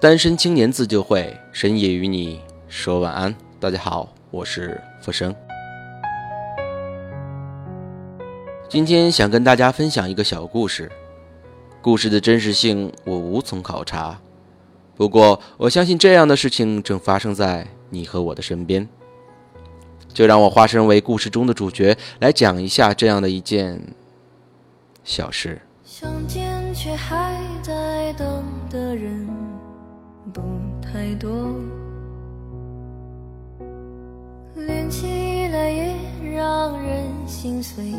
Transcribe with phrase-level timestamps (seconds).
[0.00, 3.36] 单身青年自救会，深夜与你说晚安。
[3.60, 5.36] 大家好，我是福生。
[8.66, 10.90] 今天想跟大家分享一个小故事，
[11.82, 14.18] 故事的真实性我无从考察，
[14.96, 18.88] 不过我相信这样的事情正发生在你和我的身边。
[20.14, 23.78] 就让我化身为故事中的主角，来讲一下这样的一件
[25.04, 25.60] 小事。
[25.84, 29.19] 相见却还在等的人。
[30.32, 30.40] 不
[30.80, 31.30] 太多，
[34.54, 35.06] 连起
[35.48, 35.94] 来也
[36.34, 37.92] 让人心碎，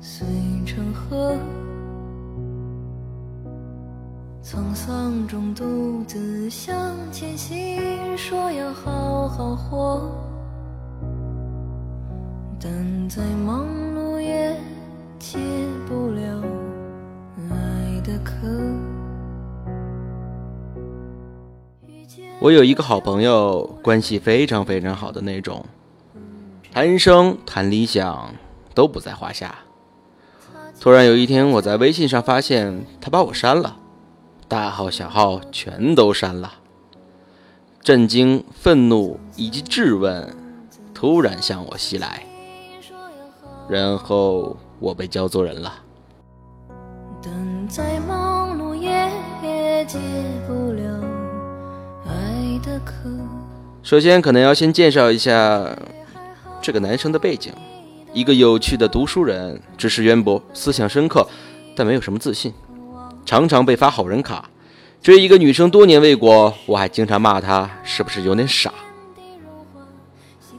[0.00, 0.26] 碎
[0.64, 1.36] 成河。
[4.42, 6.74] 沧桑中独自向
[7.12, 10.10] 前行，说要好好活，
[12.60, 14.56] 但再忙碌也
[15.18, 15.38] 解
[15.88, 16.42] 不了
[17.50, 18.59] 爱的渴。
[22.40, 25.62] 我有一个好朋友，关系非常非常好的那种，
[26.72, 28.34] 谈人生、谈理想
[28.74, 29.58] 都不在话下。
[30.80, 33.76] 突然有一天，我在微信上发现他把我删了，
[34.48, 36.54] 大号小号全都删了。
[37.82, 40.34] 震惊、愤怒以及质问
[40.94, 42.24] 突然向我袭来，
[43.68, 45.74] 然后我被叫做人了。
[53.90, 55.76] 首先，可能要先介绍一下
[56.62, 57.52] 这个男生的背景：
[58.12, 61.26] 一个有趣的读书人，知识渊博，思想深刻，
[61.74, 62.54] 但没有什么自信，
[63.26, 64.48] 常常被发好人卡。
[65.02, 68.72] 追一个女生多年未果，我还经常骂他是不是有点傻。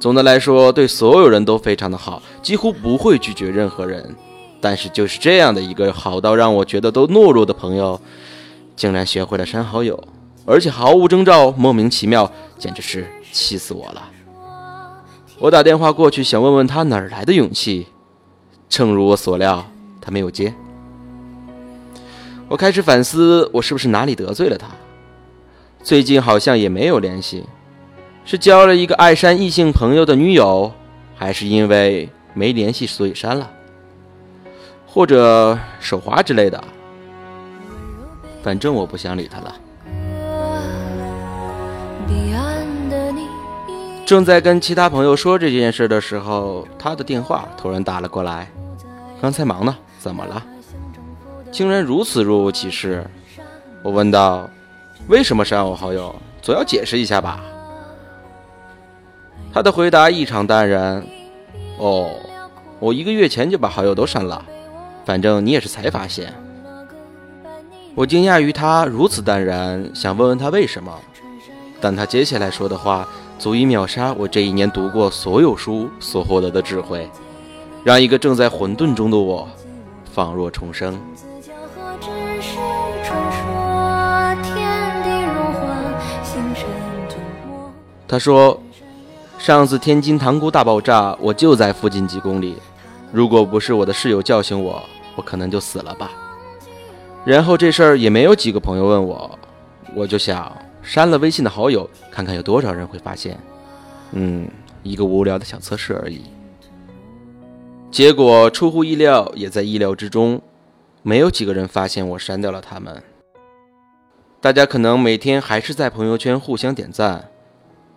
[0.00, 4.16] 总的来说，对所有人都非常的好，几乎不会拒绝任何人。
[4.58, 8.00] 但是，就是这样的一个好到让我觉得都懦弱的朋友，
[8.74, 10.02] 竟然学会了删好友。
[10.48, 14.10] 而且毫无征兆，莫名其妙，简直是气死我了！
[15.38, 17.86] 我打电话过去，想问问他哪儿来的勇气。
[18.66, 19.66] 正如我所料，
[20.00, 20.54] 他没有接。
[22.48, 24.68] 我开始反思，我是不是哪里得罪了他？
[25.82, 27.44] 最近好像也没有联系，
[28.24, 30.72] 是交了一个爱删异性朋友的女友，
[31.14, 33.50] 还是因为没联系所以删了？
[34.86, 36.64] 或者手滑之类的？
[38.42, 39.54] 反正我不想理他了。
[44.06, 48.48] 正在跟其他朋友说这件事的时候，他的电话突然打了过来。
[49.20, 50.42] 刚才忙呢，怎么了？
[51.52, 53.04] 竟然如此若无其事。
[53.82, 54.48] 我问道
[55.08, 56.14] ：“为什么删我好友？
[56.40, 57.40] 总要解释一下吧。”
[59.52, 61.04] 他的回答异常淡然
[61.76, 62.10] ：“哦，
[62.80, 64.42] 我一个月前就把好友都删了，
[65.04, 66.32] 反正你也是才发现。”
[67.94, 70.98] 我惊讶于他如此淡然，想问问他为什么，
[71.80, 73.06] 但他接下来说的话。
[73.38, 77.08] 足以秒杀我这一年读过所有书所获得的智慧，
[77.84, 79.48] 让一个正在混沌中的我
[80.12, 81.00] 仿若重生。
[88.08, 88.60] 他说
[89.38, 92.56] ：“上次天津塘沽大爆炸，我就在附近几公里。
[93.12, 94.82] 如果不是我的室友叫醒我，
[95.14, 96.10] 我可能就死了吧。”
[97.24, 99.38] 然后这事儿也没有几个朋友问我，
[99.94, 100.52] 我就想。
[100.82, 103.38] 删了微信的好友，看看有多少人会发现。
[104.12, 104.48] 嗯，
[104.82, 106.22] 一个无聊的小测试而已。
[107.90, 110.40] 结果出乎意料，也在意料之中，
[111.02, 113.02] 没有几个人发现我删掉了他们。
[114.40, 117.28] 大家可能每天还是在朋友圈互相点赞，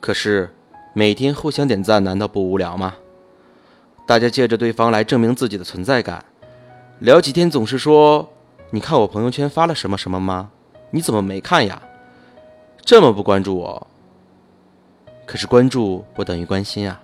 [0.00, 0.54] 可是
[0.92, 2.94] 每天互相点赞难道不无聊吗？
[4.06, 6.24] 大家借着对方来证明自己的存在感，
[6.98, 8.28] 聊几天总是说
[8.70, 10.50] ：“你看我朋友圈发了什么什么吗？
[10.90, 11.80] 你怎么没看呀？”
[12.84, 13.86] 这么不关注我，
[15.24, 17.00] 可是关注不等于关心啊！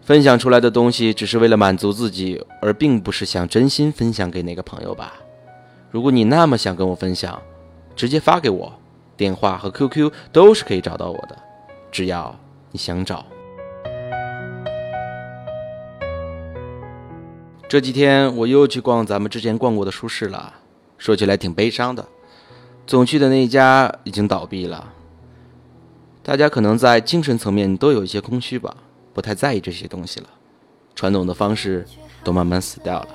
[0.00, 5.12] 分享出来的东西只是为了满足自己，而并不是想真心分享给哪个朋友吧？
[5.90, 7.40] 如果你那么想跟我分享，
[7.94, 8.72] 直接发给我，
[9.18, 11.36] 电话和 QQ 都是可以找到我的，
[11.90, 12.34] 只要
[12.70, 13.26] 你想找。
[17.68, 20.54] 这几天我又去逛咱们之前逛过的书市了，
[20.96, 22.02] 说起来挺悲伤的。
[22.86, 24.92] 总去的那一家已经倒闭了。
[26.22, 28.76] 大家可能在精神层面都有一些空虚吧，
[29.12, 30.26] 不太在意这些东西了。
[30.94, 31.86] 传统的方式
[32.22, 33.08] 都慢慢死掉了。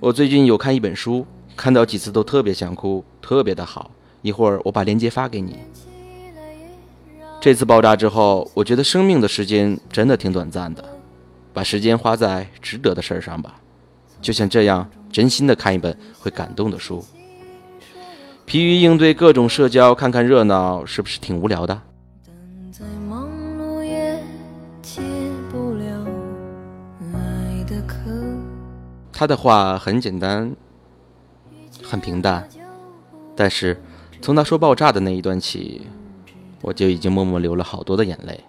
[0.00, 3.90] 我最近有看一本书，看到几次都特别想哭，特别的好。
[4.22, 5.58] 一会儿我把链接发给你。
[7.40, 10.82] 这次爆炸之后，我觉得生命的时间真的挺短暂的，
[11.52, 13.60] 把时间花在值得的事儿上吧。
[14.22, 17.04] 就像这样，真心的看一本会感动的书。
[18.46, 21.80] 疲于应对各种社交，看看热闹，是不是挺无聊的？
[29.12, 30.54] 他的话很简单，
[31.82, 32.46] 很平淡，
[33.34, 33.80] 但是
[34.20, 35.82] 从他说爆炸的那一段起，
[36.60, 38.44] 我就已经默默流了好多的眼泪。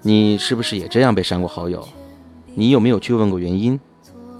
[0.00, 1.86] 你是不是也这样被删过好友？
[2.54, 3.78] 你有没有去问过原因？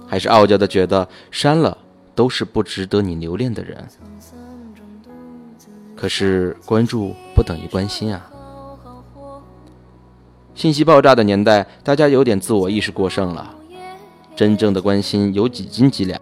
[0.07, 1.77] 还是傲娇的觉得删了？
[2.19, 3.87] 都是不值得你留恋的人，
[5.95, 8.29] 可是关注不等于关心啊！
[10.53, 13.55] 信息爆炸的年代，大家有点自我意识过剩了，
[14.35, 16.19] 真正的关心有几斤几两？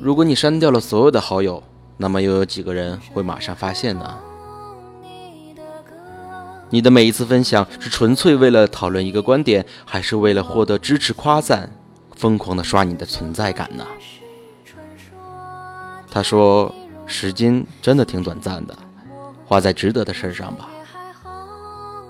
[0.00, 1.62] 如果你删掉了所有的好友，
[1.98, 4.18] 那么又有几个人会马上发现呢？
[6.70, 11.70] 你的每一次分享是纯粹为了讨论一个观点，还是为了获得支持夸赞，
[12.16, 13.86] 疯狂的刷你的存在感呢？
[16.10, 16.74] 他说
[17.06, 18.76] ：“时间真的挺短暂的，
[19.46, 20.68] 花在值得的事上吧。”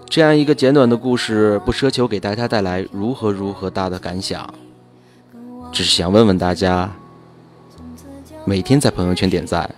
[0.08, 4.52] 这样一个简短的故事，不奢求给大家带来如何如何大的感想，
[5.70, 6.91] 只是想问问大家：
[8.44, 9.73] 每天在朋友圈点赞，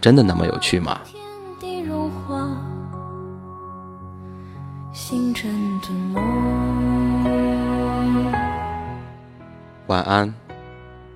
[0.00, 0.98] 真的那么有趣吗？
[9.86, 10.34] 晚安，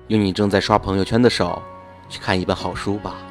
[0.07, 1.61] 用你正在刷朋友圈的手。
[2.11, 3.30] 去看一本好书吧。